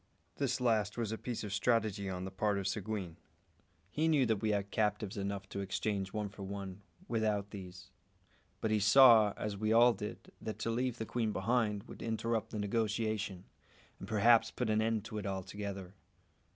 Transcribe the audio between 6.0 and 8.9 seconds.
one for one, without these; but he